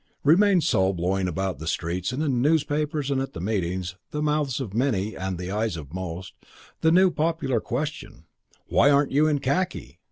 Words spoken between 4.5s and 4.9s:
of